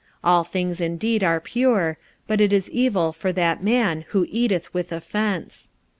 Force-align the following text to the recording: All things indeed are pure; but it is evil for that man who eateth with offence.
All 0.23 0.43
things 0.43 0.81
indeed 0.81 1.23
are 1.23 1.39
pure; 1.39 1.99
but 2.25 2.41
it 2.41 2.51
is 2.51 2.71
evil 2.71 3.13
for 3.13 3.31
that 3.33 3.61
man 3.61 4.05
who 4.07 4.25
eateth 4.31 4.73
with 4.73 4.91
offence. 4.91 5.69